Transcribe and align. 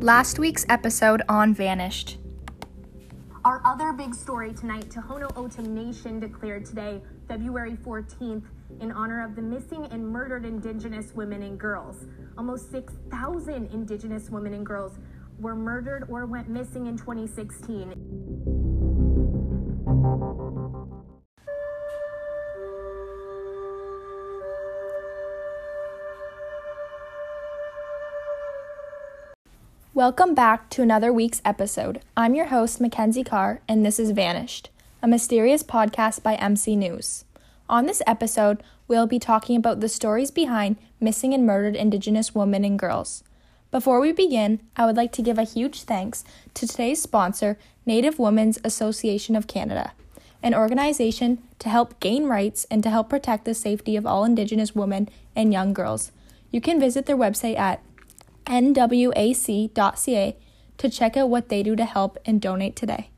Last 0.00 0.38
week's 0.38 0.64
episode 0.68 1.22
on 1.28 1.52
Vanished. 1.52 2.18
Our 3.44 3.60
other 3.64 3.92
big 3.92 4.14
story 4.14 4.52
tonight 4.52 4.88
Tohono 4.90 5.58
Nation 5.66 6.20
declared 6.20 6.64
today, 6.64 7.02
February 7.26 7.76
14th, 7.84 8.44
in 8.80 8.92
honor 8.92 9.24
of 9.24 9.34
the 9.34 9.42
missing 9.42 9.86
and 9.90 10.08
murdered 10.08 10.44
Indigenous 10.44 11.16
women 11.16 11.42
and 11.42 11.58
girls. 11.58 12.06
Almost 12.36 12.70
6,000 12.70 13.72
Indigenous 13.72 14.30
women 14.30 14.54
and 14.54 14.64
girls 14.64 15.00
were 15.40 15.56
murdered 15.56 16.06
or 16.08 16.26
went 16.26 16.48
missing 16.48 16.86
in 16.86 16.96
2016. 16.96 17.92
Welcome 29.98 30.32
back 30.32 30.70
to 30.70 30.82
another 30.82 31.12
week's 31.12 31.42
episode. 31.44 32.02
I'm 32.16 32.36
your 32.36 32.44
host, 32.44 32.80
Mackenzie 32.80 33.24
Carr, 33.24 33.62
and 33.66 33.84
this 33.84 33.98
is 33.98 34.12
Vanished, 34.12 34.70
a 35.02 35.08
mysterious 35.08 35.64
podcast 35.64 36.22
by 36.22 36.36
MC 36.36 36.76
News. 36.76 37.24
On 37.68 37.86
this 37.86 38.00
episode, 38.06 38.62
we'll 38.86 39.08
be 39.08 39.18
talking 39.18 39.56
about 39.56 39.80
the 39.80 39.88
stories 39.88 40.30
behind 40.30 40.76
missing 41.00 41.34
and 41.34 41.44
murdered 41.44 41.74
Indigenous 41.74 42.32
women 42.32 42.64
and 42.64 42.78
girls. 42.78 43.24
Before 43.72 43.98
we 43.98 44.12
begin, 44.12 44.60
I 44.76 44.86
would 44.86 44.96
like 44.96 45.10
to 45.14 45.22
give 45.22 45.36
a 45.36 45.42
huge 45.42 45.82
thanks 45.82 46.22
to 46.54 46.68
today's 46.68 47.02
sponsor, 47.02 47.58
Native 47.84 48.20
Women's 48.20 48.60
Association 48.62 49.34
of 49.34 49.48
Canada, 49.48 49.94
an 50.44 50.54
organization 50.54 51.42
to 51.58 51.68
help 51.68 51.98
gain 51.98 52.26
rights 52.26 52.68
and 52.70 52.84
to 52.84 52.90
help 52.90 53.08
protect 53.08 53.44
the 53.44 53.52
safety 53.52 53.96
of 53.96 54.06
all 54.06 54.24
Indigenous 54.24 54.76
women 54.76 55.08
and 55.34 55.52
young 55.52 55.72
girls. 55.72 56.12
You 56.52 56.60
can 56.60 56.78
visit 56.78 57.06
their 57.06 57.16
website 57.16 57.58
at 57.58 57.82
nwac.ca 58.48 60.36
to 60.78 60.88
check 60.88 61.16
out 61.16 61.28
what 61.28 61.48
they 61.48 61.62
do 61.62 61.76
to 61.76 61.84
help 61.84 62.18
and 62.24 62.40
donate 62.40 62.74
today. 62.74 63.10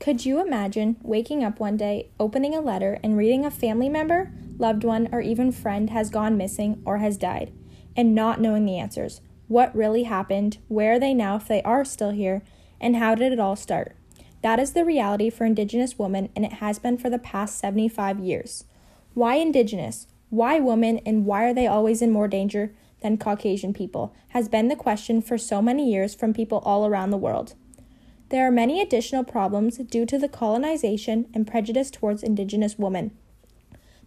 Could 0.00 0.24
you 0.24 0.40
imagine 0.40 0.96
waking 1.02 1.44
up 1.44 1.60
one 1.60 1.76
day, 1.76 2.08
opening 2.18 2.54
a 2.54 2.60
letter, 2.60 2.98
and 3.02 3.18
reading 3.18 3.44
a 3.44 3.50
family 3.50 3.88
member, 3.88 4.32
loved 4.56 4.84
one, 4.84 5.08
or 5.12 5.20
even 5.20 5.52
friend 5.52 5.90
has 5.90 6.08
gone 6.08 6.36
missing 6.36 6.80
or 6.86 6.98
has 6.98 7.18
died, 7.18 7.52
and 7.96 8.14
not 8.14 8.40
knowing 8.40 8.64
the 8.64 8.78
answers? 8.78 9.20
What 9.48 9.74
really 9.74 10.04
happened? 10.04 10.58
Where 10.68 10.94
are 10.94 10.98
they 10.98 11.14
now 11.14 11.36
if 11.36 11.48
they 11.48 11.62
are 11.62 11.84
still 11.84 12.12
here? 12.12 12.42
And 12.80 12.96
how 12.96 13.14
did 13.16 13.32
it 13.32 13.40
all 13.40 13.56
start? 13.56 13.96
That 14.42 14.60
is 14.60 14.72
the 14.72 14.84
reality 14.84 15.30
for 15.30 15.44
Indigenous 15.44 15.98
women, 15.98 16.30
and 16.36 16.44
it 16.44 16.54
has 16.54 16.78
been 16.78 16.96
for 16.96 17.10
the 17.10 17.18
past 17.18 17.58
75 17.58 18.20
years. 18.20 18.64
Why 19.14 19.34
Indigenous? 19.34 20.06
Why 20.30 20.60
women 20.60 20.98
and 21.06 21.24
why 21.24 21.44
are 21.44 21.54
they 21.54 21.66
always 21.66 22.02
in 22.02 22.10
more 22.10 22.28
danger 22.28 22.74
than 23.00 23.16
Caucasian 23.16 23.72
people 23.72 24.14
has 24.28 24.48
been 24.48 24.68
the 24.68 24.76
question 24.76 25.22
for 25.22 25.38
so 25.38 25.62
many 25.62 25.90
years 25.90 26.14
from 26.14 26.34
people 26.34 26.58
all 26.64 26.86
around 26.86 27.10
the 27.10 27.16
world. 27.16 27.54
There 28.30 28.46
are 28.46 28.50
many 28.50 28.82
additional 28.82 29.24
problems 29.24 29.78
due 29.78 30.04
to 30.04 30.18
the 30.18 30.28
colonization 30.28 31.26
and 31.32 31.46
prejudice 31.46 31.90
towards 31.90 32.22
Indigenous 32.22 32.78
women. 32.78 33.12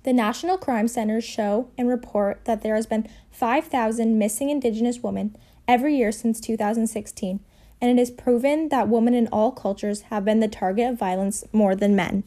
The 0.03 0.13
National 0.13 0.57
Crime 0.57 0.87
Centers 0.87 1.23
show 1.23 1.69
and 1.77 1.87
report 1.87 2.45
that 2.45 2.61
there 2.61 2.75
has 2.75 2.85
been 2.85 3.07
5,000 3.31 4.17
missing 4.17 4.49
Indigenous 4.49 4.99
women 4.99 5.35
every 5.67 5.95
year 5.95 6.11
since 6.11 6.39
2016, 6.39 7.39
and 7.79 7.99
it 7.99 8.01
is 8.01 8.11
proven 8.11 8.69
that 8.69 8.89
women 8.89 9.13
in 9.13 9.27
all 9.27 9.51
cultures 9.51 10.01
have 10.01 10.25
been 10.25 10.39
the 10.39 10.47
target 10.47 10.89
of 10.89 10.99
violence 10.99 11.43
more 11.51 11.75
than 11.75 11.95
men. 11.95 12.23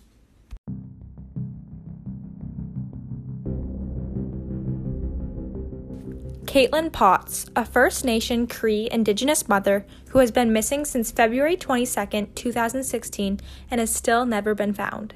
Caitlin 6.55 6.93
Potts, 6.93 7.47
a 7.57 7.65
First 7.65 8.05
Nation 8.05 8.47
Cree 8.47 8.89
Indigenous 8.93 9.49
mother 9.49 9.85
who 10.11 10.21
has 10.21 10.31
been 10.31 10.53
missing 10.53 10.85
since 10.85 11.11
February 11.11 11.57
22, 11.57 12.29
2016, 12.33 13.41
and 13.73 13.81
has 13.81 13.93
still 13.93 14.25
never 14.25 14.55
been 14.55 14.73
found. 14.73 15.15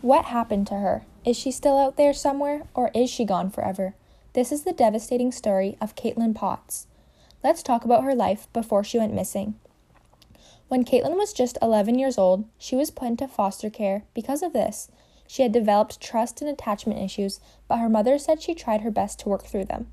What 0.00 0.26
happened 0.26 0.68
to 0.68 0.74
her? 0.74 1.06
Is 1.26 1.36
she 1.36 1.50
still 1.50 1.76
out 1.76 1.96
there 1.96 2.14
somewhere, 2.14 2.68
or 2.72 2.92
is 2.94 3.10
she 3.10 3.24
gone 3.24 3.50
forever? 3.50 3.96
This 4.34 4.52
is 4.52 4.62
the 4.62 4.72
devastating 4.72 5.32
story 5.32 5.76
of 5.80 5.96
Caitlin 5.96 6.36
Potts. 6.36 6.86
Let's 7.42 7.64
talk 7.64 7.84
about 7.84 8.04
her 8.04 8.14
life 8.14 8.46
before 8.52 8.84
she 8.84 9.00
went 9.00 9.12
missing. 9.12 9.58
When 10.68 10.84
Caitlin 10.84 11.16
was 11.16 11.32
just 11.32 11.58
11 11.60 11.98
years 11.98 12.16
old, 12.16 12.44
she 12.58 12.76
was 12.76 12.92
put 12.92 13.08
into 13.08 13.26
foster 13.26 13.70
care 13.70 14.04
because 14.14 14.40
of 14.40 14.52
this. 14.52 14.88
She 15.26 15.42
had 15.42 15.52
developed 15.52 16.00
trust 16.00 16.40
and 16.40 16.50
attachment 16.50 17.00
issues, 17.00 17.40
but 17.66 17.78
her 17.78 17.88
mother 17.88 18.18
said 18.18 18.42
she 18.42 18.54
tried 18.54 18.82
her 18.82 18.90
best 18.90 19.20
to 19.20 19.28
work 19.28 19.44
through 19.44 19.64
them. 19.64 19.88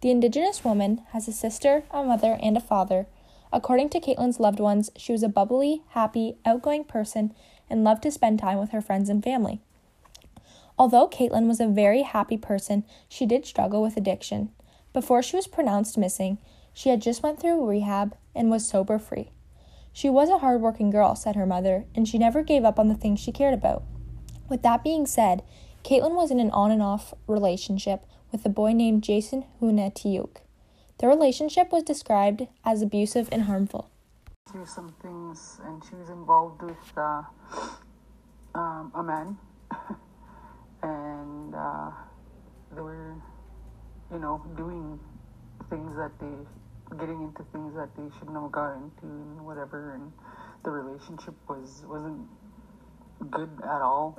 The 0.00 0.10
Indigenous 0.10 0.64
woman 0.64 1.02
has 1.10 1.26
a 1.26 1.32
sister, 1.32 1.84
a 1.90 2.04
mother, 2.04 2.38
and 2.40 2.56
a 2.56 2.60
father. 2.60 3.06
According 3.52 3.88
to 3.90 4.00
Caitlin's 4.00 4.38
loved 4.38 4.60
ones, 4.60 4.90
she 4.96 5.10
was 5.12 5.22
a 5.22 5.28
bubbly, 5.28 5.82
happy, 5.88 6.36
outgoing 6.44 6.84
person 6.84 7.34
and 7.70 7.82
loved 7.82 8.02
to 8.04 8.10
spend 8.10 8.38
time 8.38 8.58
with 8.58 8.70
her 8.70 8.80
friends 8.80 9.08
and 9.08 9.24
family. 9.24 9.60
Although 10.78 11.08
Caitlin 11.08 11.48
was 11.48 11.60
a 11.60 11.66
very 11.66 12.02
happy 12.02 12.36
person, 12.36 12.84
she 13.08 13.26
did 13.26 13.44
struggle 13.44 13.82
with 13.82 13.96
addiction. 13.96 14.50
Before 14.92 15.22
she 15.22 15.34
was 15.34 15.48
pronounced 15.48 15.98
missing, 15.98 16.38
she 16.72 16.90
had 16.90 17.02
just 17.02 17.22
went 17.22 17.40
through 17.40 17.66
rehab 17.66 18.14
and 18.34 18.50
was 18.50 18.68
sober 18.68 18.98
free. 18.98 19.30
She 19.92 20.08
was 20.08 20.28
a 20.28 20.38
hard-working 20.38 20.90
girl, 20.90 21.16
said 21.16 21.34
her 21.34 21.46
mother, 21.46 21.86
and 21.94 22.06
she 22.06 22.18
never 22.18 22.42
gave 22.42 22.64
up 22.64 22.78
on 22.78 22.88
the 22.88 22.94
things 22.94 23.18
she 23.18 23.32
cared 23.32 23.54
about. 23.54 23.82
With 24.48 24.62
that 24.62 24.82
being 24.82 25.06
said, 25.06 25.42
Caitlin 25.84 26.14
was 26.14 26.30
in 26.30 26.40
an 26.40 26.50
on 26.50 26.70
and 26.70 26.82
off 26.82 27.12
relationship 27.26 28.04
with 28.32 28.44
a 28.44 28.48
boy 28.48 28.72
named 28.72 29.02
Jason 29.02 29.44
Huna 29.60 29.92
Tiuk. 29.94 30.38
The 30.98 31.06
relationship 31.06 31.70
was 31.70 31.82
described 31.82 32.46
as 32.64 32.82
abusive 32.82 33.28
and 33.30 33.42
harmful. 33.42 33.90
Do 34.52 34.64
some 34.64 34.94
things, 35.02 35.60
and 35.64 35.82
she 35.84 35.94
was 35.94 36.08
involved 36.08 36.62
with 36.62 36.76
uh, 36.96 37.22
um, 38.54 38.90
a 38.94 39.02
man, 39.02 39.36
and 40.82 41.54
uh, 41.54 41.90
they 42.74 42.80
were, 42.80 43.14
you 44.10 44.18
know, 44.18 44.42
doing 44.56 44.98
things 45.68 45.94
that 45.96 46.10
they, 46.18 46.96
getting 46.98 47.22
into 47.22 47.44
things 47.52 47.74
that 47.76 47.94
they 47.96 48.08
shouldn't 48.18 48.36
have 48.36 48.50
got 48.50 48.74
into, 48.74 49.04
and 49.04 49.44
whatever, 49.44 49.94
and 49.94 50.10
the 50.64 50.70
relationship 50.70 51.34
was 51.48 51.84
wasn't 51.86 52.26
good 53.30 53.50
at 53.62 53.82
all. 53.82 54.18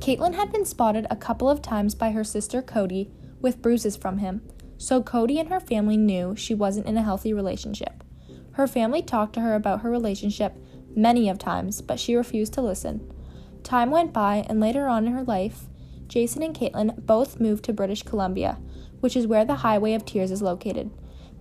Caitlin 0.00 0.34
had 0.34 0.52
been 0.52 0.64
spotted 0.64 1.06
a 1.10 1.16
couple 1.16 1.50
of 1.50 1.60
times 1.60 1.94
by 1.94 2.12
her 2.12 2.24
sister 2.24 2.62
Cody 2.62 3.10
with 3.40 3.60
bruises 3.60 3.96
from 3.96 4.18
him, 4.18 4.42
so 4.76 5.02
Cody 5.02 5.38
and 5.38 5.48
her 5.48 5.60
family 5.60 5.96
knew 5.96 6.36
she 6.36 6.54
wasn't 6.54 6.86
in 6.86 6.96
a 6.96 7.02
healthy 7.02 7.32
relationship. 7.32 8.04
Her 8.52 8.66
family 8.66 9.02
talked 9.02 9.34
to 9.34 9.40
her 9.40 9.54
about 9.54 9.80
her 9.80 9.90
relationship 9.90 10.54
many 10.94 11.28
of 11.28 11.38
times, 11.38 11.82
but 11.82 11.98
she 11.98 12.14
refused 12.14 12.52
to 12.54 12.62
listen. 12.62 13.12
Time 13.64 13.90
went 13.90 14.12
by, 14.12 14.46
and 14.48 14.60
later 14.60 14.86
on 14.86 15.06
in 15.06 15.12
her 15.12 15.24
life, 15.24 15.66
Jason 16.06 16.42
and 16.42 16.54
Caitlin 16.54 17.04
both 17.04 17.40
moved 17.40 17.64
to 17.64 17.72
British 17.72 18.02
Columbia, 18.02 18.58
which 19.00 19.16
is 19.16 19.26
where 19.26 19.44
the 19.44 19.56
Highway 19.56 19.94
of 19.94 20.04
Tears 20.04 20.30
is 20.30 20.42
located. 20.42 20.90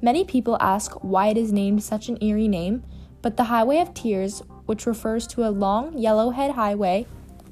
Many 0.02 0.26
people 0.26 0.58
ask 0.60 0.92
why 1.04 1.28
it 1.28 1.38
is 1.38 1.54
named 1.54 1.84
such 1.84 2.10
an 2.10 2.22
eerie 2.22 2.48
name, 2.48 2.84
but 3.22 3.38
the 3.38 3.46
Highway 3.46 3.80
of 3.80 3.94
Tears, 3.94 4.42
which 4.66 4.86
refers 4.86 5.26
to 5.28 5.48
a 5.48 5.50
long 5.50 5.94
Yellowhead 5.94 6.56
Highway 6.56 7.08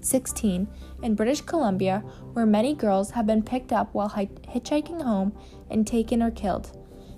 16 0.05 0.67
in 1.01 1.15
British 1.15 1.41
Columbia, 1.41 1.99
where 2.33 2.45
many 2.45 2.73
girls 2.73 3.11
have 3.11 3.27
been 3.27 3.43
picked 3.43 3.73
up 3.73 3.93
while 3.93 4.09
hitchhiking 4.09 5.01
home 5.01 5.37
and 5.69 5.85
taken 5.85 6.21
or 6.21 6.31
killed. 6.31 6.77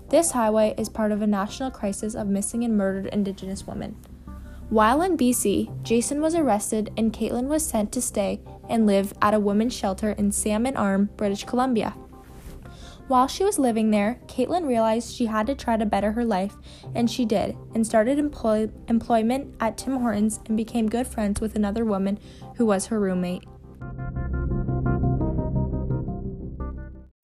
This 0.09 0.31
highway 0.31 0.73
is 0.77 0.87
part 0.87 1.11
of 1.11 1.21
a 1.21 1.27
national 1.27 1.71
crisis 1.71 2.15
of 2.15 2.27
missing 2.27 2.63
and 2.63 2.77
murdered 2.77 3.07
Indigenous 3.07 3.67
women. 3.67 3.95
While 4.69 5.01
in 5.01 5.17
BC, 5.17 5.83
Jason 5.83 6.21
was 6.21 6.35
arrested 6.35 6.91
and 6.97 7.13
Caitlin 7.13 7.47
was 7.47 7.65
sent 7.65 7.91
to 7.93 8.01
stay 8.01 8.41
and 8.69 8.85
live 8.85 9.13
at 9.21 9.33
a 9.33 9.39
women's 9.39 9.73
shelter 9.73 10.11
in 10.11 10.31
Salmon 10.31 10.75
Arm, 10.75 11.09
British 11.15 11.45
Columbia. 11.45 11.95
While 13.07 13.27
she 13.27 13.45
was 13.45 13.57
living 13.57 13.91
there, 13.91 14.19
Caitlin 14.27 14.67
realized 14.67 15.15
she 15.15 15.27
had 15.27 15.47
to 15.47 15.55
try 15.55 15.77
to 15.77 15.85
better 15.85 16.11
her 16.11 16.25
life, 16.25 16.55
and 16.93 17.09
she 17.09 17.23
did, 17.23 17.55
and 17.73 17.87
started 17.87 18.19
employ- 18.19 18.69
employment 18.89 19.55
at 19.61 19.77
Tim 19.77 20.01
Hortons 20.01 20.41
and 20.45 20.57
became 20.57 20.89
good 20.89 21.07
friends 21.07 21.39
with 21.39 21.55
another 21.55 21.85
woman 21.85 22.19
who 22.57 22.65
was 22.65 22.87
her 22.87 22.99
roommate. 22.99 23.45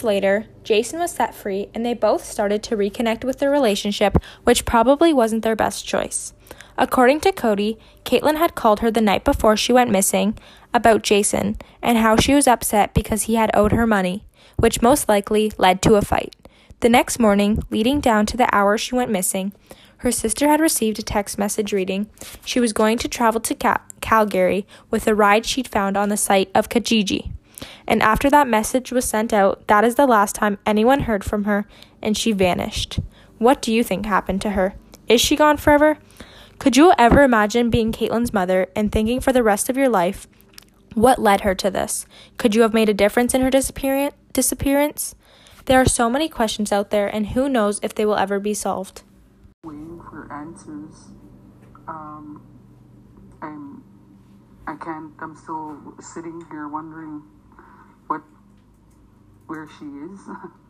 Later, 0.01 0.45
Jason 0.63 1.00
was 1.00 1.12
set 1.12 1.35
free, 1.35 1.69
and 1.74 1.85
they 1.85 1.94
both 1.94 2.24
started 2.24 2.63
to 2.63 2.77
reconnect 2.77 3.25
with 3.25 3.39
their 3.39 3.51
relationship, 3.51 4.18
which 4.45 4.65
probably 4.65 5.12
wasn't 5.12 5.44
their 5.44 5.56
best 5.56 5.85
choice. 5.85 6.33
According 6.77 7.19
to 7.21 7.33
Cody, 7.33 7.77
Caitlin 8.06 8.38
had 8.38 8.56
called 8.56 8.80
her 8.80 8.89
the 8.89 9.01
night 9.01 9.25
before 9.25 9.57
she 9.57 9.74
went 9.74 9.91
missing 9.91 10.38
about 10.74 11.03
Jason 11.03 11.57
and 11.81 11.97
how 11.97 12.15
she 12.15 12.33
was 12.33 12.47
upset 12.47 12.94
because 12.94 13.24
he 13.24 13.35
had 13.35 13.51
owed 13.53 13.74
her 13.74 13.85
money 13.85 14.25
which 14.57 14.81
most 14.81 15.07
likely 15.09 15.51
led 15.57 15.81
to 15.81 15.95
a 15.95 16.01
fight. 16.01 16.35
The 16.79 16.89
next 16.89 17.19
morning, 17.19 17.63
leading 17.69 18.00
down 18.00 18.25
to 18.27 18.38
the 18.38 18.53
hour 18.53 18.77
she 18.77 18.95
went 18.95 19.11
missing, 19.11 19.53
her 19.97 20.11
sister 20.11 20.50
had 20.50 20.59
received 20.59 21.00
a 21.00 21.03
text 21.03 21.38
message 21.38 21.71
reading 21.71 22.09
she 22.44 22.59
was 22.59 22.73
going 22.73 22.97
to 22.97 23.07
travel 23.07 23.39
to 23.39 23.55
Cal- 23.55 23.79
Calgary 24.01 24.67
with 24.91 25.07
a 25.07 25.15
ride 25.15 25.45
she'd 25.45 25.67
found 25.67 25.95
on 25.95 26.09
the 26.09 26.17
site 26.17 26.51
of 26.53 26.67
Kijiji. 26.67 27.31
And 27.88 28.03
after 28.03 28.29
that 28.29 28.47
message 28.47 28.91
was 28.91 29.05
sent 29.05 29.31
out, 29.31 29.65
that 29.67 29.85
is 29.85 29.95
the 29.95 30.05
last 30.05 30.35
time 30.35 30.57
anyone 30.65 31.01
heard 31.01 31.23
from 31.23 31.45
her, 31.45 31.65
and 32.01 32.17
she 32.17 32.33
vanished. 32.33 32.99
What 33.38 33.61
do 33.61 33.71
you 33.73 33.81
think 33.81 34.06
happened 34.06 34.41
to 34.41 34.51
her? 34.51 34.75
Is 35.07 35.21
she 35.21 35.38
gone 35.38 35.56
forever? 35.56 35.97
Could 36.59 36.77
you 36.77 36.94
ever 36.97 37.23
imagine 37.23 37.69
being 37.69 37.91
Caitlin's 37.91 38.33
mother 38.33 38.67
and 38.75 38.91
thinking 38.91 39.19
for 39.19 39.31
the 39.31 39.44
rest 39.44 39.69
of 39.69 39.77
your 39.77 39.89
life, 39.89 40.27
what 40.94 41.19
led 41.19 41.41
her 41.41 41.56
to 41.56 41.71
this? 41.71 42.06
Could 42.38 42.56
you 42.56 42.61
have 42.61 42.73
made 42.73 42.89
a 42.89 42.94
difference 42.94 43.33
in 43.33 43.41
her 43.41 43.49
disappearance? 43.49 44.15
There 45.65 45.80
are 45.80 45.85
so 45.85 46.09
many 46.09 46.27
questions 46.27 46.71
out 46.71 46.89
there, 46.89 47.07
and 47.07 47.27
who 47.27 47.47
knows 47.47 47.80
if 47.81 47.95
they 47.95 48.06
will 48.06 48.18
ever 48.18 48.39
be 48.39 48.53
solved. 48.53 49.03
Waiting 49.63 50.01
for 50.09 50.31
answers. 50.31 51.12
Um, 51.88 52.41
I'm, 53.41 53.83
I 54.68 54.75
can't, 54.75 55.13
I'm 55.19 55.35
still 55.35 55.95
sitting 56.01 56.45
here 56.51 56.68
wondering 56.68 57.24
what, 58.07 58.21
where 59.47 59.68
she 59.80 59.85
is. 59.85 60.19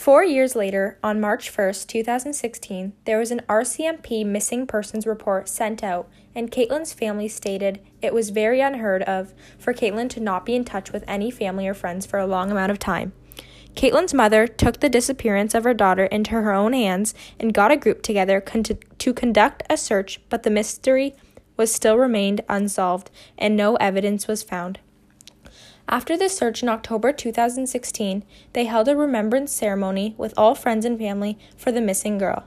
Four 0.00 0.24
years 0.24 0.56
later, 0.56 0.96
on 1.04 1.20
March 1.20 1.54
1st, 1.54 1.86
2016, 1.88 2.94
there 3.04 3.18
was 3.18 3.30
an 3.30 3.42
RCMP 3.50 4.24
missing 4.24 4.66
persons 4.66 5.06
report 5.06 5.46
sent 5.46 5.84
out, 5.84 6.08
and 6.34 6.50
Caitlin's 6.50 6.94
family 6.94 7.28
stated 7.28 7.82
it 8.00 8.14
was 8.14 8.30
very 8.30 8.62
unheard 8.62 9.02
of 9.02 9.34
for 9.58 9.74
Caitlin 9.74 10.08
to 10.08 10.18
not 10.20 10.46
be 10.46 10.54
in 10.54 10.64
touch 10.64 10.90
with 10.90 11.04
any 11.06 11.30
family 11.30 11.68
or 11.68 11.74
friends 11.74 12.06
for 12.06 12.18
a 12.18 12.26
long 12.26 12.50
amount 12.50 12.72
of 12.72 12.78
time. 12.78 13.12
Caitlin's 13.74 14.14
mother 14.14 14.46
took 14.46 14.80
the 14.80 14.88
disappearance 14.88 15.54
of 15.54 15.64
her 15.64 15.74
daughter 15.74 16.06
into 16.06 16.30
her 16.30 16.54
own 16.54 16.72
hands 16.72 17.12
and 17.38 17.52
got 17.52 17.70
a 17.70 17.76
group 17.76 18.00
together 18.00 18.40
con- 18.40 18.62
to 18.62 19.12
conduct 19.12 19.62
a 19.68 19.76
search, 19.76 20.18
but 20.30 20.44
the 20.44 20.50
mystery 20.50 21.14
was 21.58 21.74
still 21.74 21.98
remained 21.98 22.40
unsolved 22.48 23.10
and 23.36 23.54
no 23.54 23.76
evidence 23.76 24.26
was 24.26 24.42
found. 24.42 24.78
After 25.88 26.16
the 26.16 26.28
search 26.28 26.62
in 26.62 26.68
October 26.68 27.12
2016, 27.12 28.24
they 28.52 28.64
held 28.64 28.88
a 28.88 28.96
remembrance 28.96 29.52
ceremony 29.52 30.14
with 30.16 30.34
all 30.36 30.54
friends 30.54 30.84
and 30.84 30.98
family 30.98 31.38
for 31.56 31.72
the 31.72 31.80
missing 31.80 32.18
girl, 32.18 32.44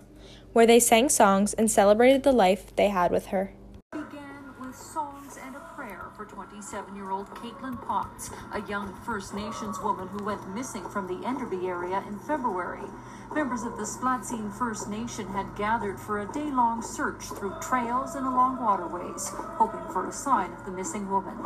where 0.54 0.66
they 0.66 0.80
sang 0.80 1.10
songs 1.10 1.54
and 1.54 1.70
celebrated 1.70 2.24
the 2.24 2.32
life 2.32 2.74
they 2.76 2.90
had 2.90 3.12
with 3.12 3.28
her. 3.28 3.54
Began 3.92 4.54
with 4.62 4.76
songs 4.76 5.38
and 5.46 5.56
a 5.56 5.60
prayer 5.76 6.10
for 6.16 6.26
27 6.26 6.96
year 6.96 7.12
old 7.12 7.28
Caitlin 7.32 7.82
Potts, 7.86 8.30
a 8.54 8.62
young 8.62 8.94
First 9.06 9.34
Nations 9.34 9.80
woman 9.82 10.08
who 10.08 10.24
went 10.24 10.56
missing 10.56 10.88
from 10.90 11.08
the 11.08 11.28
Enderby 11.28 11.68
area 11.68 12.04
in 12.08 12.20
February. 12.20 12.88
Members 13.34 13.64
of 13.64 13.76
the 13.78 13.84
Splatsin 13.84 14.54
First 14.54 14.88
Nation 14.88 15.28
had 15.28 15.56
gathered 15.58 16.00
for 16.00 16.22
a 16.22 16.32
day 16.32 16.52
long 16.52 16.82
search 16.82 17.24
through 17.24 17.56
trails 17.60 18.16
and 18.16 18.26
along 18.26 18.62
waterways, 18.62 19.30
hoping 19.58 19.92
for 19.92 20.08
a 20.08 20.14
sign 20.14 20.54
of 20.54 20.66
the 20.66 20.72
missing 20.72 21.10
woman. 21.10 21.38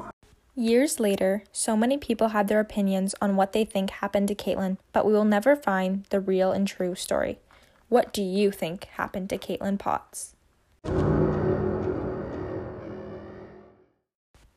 Years 0.59 0.99
later, 0.99 1.43
so 1.51 1.77
many 1.77 1.99
people 1.99 2.29
had 2.29 2.47
their 2.47 2.59
opinions 2.59 3.13
on 3.21 3.35
what 3.35 3.53
they 3.53 3.63
think 3.63 3.91
happened 3.91 4.27
to 4.29 4.33
Caitlin, 4.33 4.77
but 4.91 5.05
we 5.05 5.13
will 5.13 5.23
never 5.23 5.55
find 5.55 6.05
the 6.09 6.19
real 6.19 6.51
and 6.51 6.67
true 6.67 6.95
story. 6.95 7.37
What 7.89 8.11
do 8.11 8.23
you 8.23 8.49
think 8.49 8.85
happened 8.85 9.29
to 9.29 9.37
Caitlin 9.37 9.77
Potts? 9.77 10.33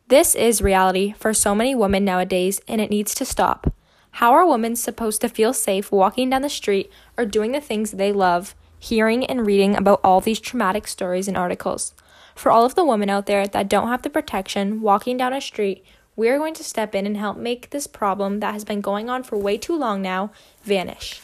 This 0.08 0.34
is 0.34 0.62
reality 0.62 1.12
for 1.18 1.34
so 1.34 1.54
many 1.54 1.74
women 1.74 2.02
nowadays, 2.02 2.62
and 2.66 2.80
it 2.80 2.88
needs 2.88 3.14
to 3.16 3.26
stop. 3.26 3.70
How 4.12 4.32
are 4.32 4.48
women 4.48 4.76
supposed 4.76 5.20
to 5.20 5.28
feel 5.28 5.52
safe 5.52 5.92
walking 5.92 6.30
down 6.30 6.40
the 6.40 6.48
street 6.48 6.90
or 7.18 7.26
doing 7.26 7.52
the 7.52 7.60
things 7.60 7.90
they 7.90 8.10
love, 8.10 8.54
hearing 8.78 9.26
and 9.26 9.44
reading 9.44 9.76
about 9.76 10.00
all 10.02 10.22
these 10.22 10.40
traumatic 10.40 10.88
stories 10.88 11.28
and 11.28 11.36
articles? 11.36 11.92
For 12.40 12.50
all 12.50 12.64
of 12.64 12.74
the 12.74 12.86
women 12.86 13.10
out 13.10 13.26
there 13.26 13.46
that 13.46 13.68
don't 13.68 13.88
have 13.88 14.00
the 14.00 14.08
protection 14.08 14.80
walking 14.80 15.18
down 15.18 15.34
a 15.34 15.42
street, 15.42 15.84
we 16.16 16.30
are 16.30 16.38
going 16.38 16.54
to 16.54 16.64
step 16.64 16.94
in 16.94 17.04
and 17.04 17.18
help 17.18 17.36
make 17.36 17.68
this 17.68 17.86
problem 17.86 18.40
that 18.40 18.54
has 18.54 18.64
been 18.64 18.80
going 18.80 19.10
on 19.10 19.24
for 19.24 19.36
way 19.36 19.58
too 19.58 19.76
long 19.76 20.00
now 20.00 20.30
vanish. 20.62 21.20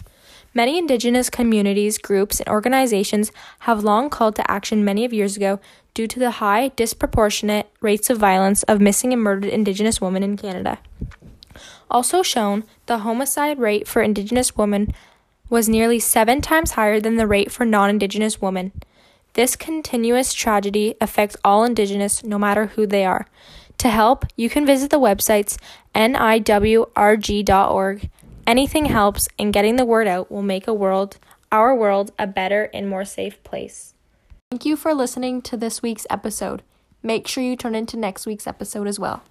Many 0.53 0.77
Indigenous 0.77 1.31
communities, 1.31 1.97
groups, 1.97 2.39
and 2.39 2.49
organizations 2.51 3.33
have 3.61 3.83
long 3.83 4.11
called 4.11 4.37
to 4.37 4.51
action 4.51 4.85
many 4.85 5.07
of 5.07 5.15
years 5.15 5.39
ago 5.39 5.59
due 5.95 6.07
to 6.07 6.19
the 6.19 6.33
high, 6.33 6.69
disproportionate 6.77 7.71
rates 7.81 8.11
of 8.11 8.19
violence 8.19 8.63
of 8.65 8.83
missing 8.83 9.15
and 9.15 9.23
murdered 9.23 9.49
Indigenous 9.49 10.03
women 10.03 10.23
in 10.23 10.37
Canada. 10.37 10.81
Also 11.91 12.23
shown, 12.23 12.63
the 12.85 12.99
homicide 12.99 13.59
rate 13.59 13.89
for 13.89 14.03
Indigenous 14.03 14.55
women 14.55 14.93
was 15.49 15.67
nearly 15.67 15.99
seven 15.99 16.43
times 16.43 16.73
higher 16.73 17.01
than 17.01 17.17
the 17.17 17.27
rate 17.27 17.51
for 17.51 17.65
non 17.65 17.89
Indigenous 17.89 18.43
women. 18.43 18.73
This 19.37 19.55
continuous 19.55 20.33
tragedy 20.33 20.95
affects 20.99 21.37
all 21.45 21.63
Indigenous, 21.63 22.25
no 22.25 22.39
matter 22.39 22.69
who 22.69 22.87
they 22.87 23.05
are. 23.05 23.27
To 23.77 23.91
help, 23.91 24.25
you 24.35 24.49
can 24.49 24.65
visit 24.65 24.89
the 24.89 24.99
websites 24.99 25.59
niwrg.org. 25.95 26.91
Anything 28.47 28.85
helps, 28.87 29.29
and 29.39 29.53
getting 29.53 29.77
the 29.77 29.85
word 29.85 30.07
out 30.07 30.33
will 30.33 30.41
make 30.41 30.67
a 30.67 30.73
world, 30.73 31.19
our 31.53 31.75
world, 31.75 32.13
a 32.19 32.27
better 32.27 32.71
and 32.73 32.89
more 32.89 33.05
safe 33.05 33.45
place. 33.45 33.93
Thank 34.51 34.65
you 34.65 34.75
for 34.75 34.95
listening 34.95 35.43
to 35.43 35.59
this 35.59 35.83
week's 35.83 36.07
episode. 36.09 36.63
Make 37.03 37.29
sure 37.29 37.45
you 37.45 37.57
turn 37.57 37.75
into 37.75 37.99
next 37.99 38.25
week's 38.25 38.47
episode 38.47 38.87
as 38.87 38.99
well. 38.99 39.23